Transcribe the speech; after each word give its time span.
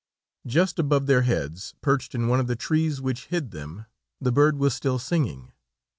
Just 0.47 0.79
above 0.79 1.05
their 1.05 1.21
heads, 1.21 1.75
perched 1.81 2.15
in 2.15 2.27
one 2.27 2.39
of 2.39 2.47
the 2.47 2.55
trees 2.55 2.99
which 2.99 3.27
hid 3.27 3.51
them, 3.51 3.85
the 4.19 4.31
bird 4.31 4.57
was 4.57 4.73
still 4.73 4.97
singing. 4.97 5.51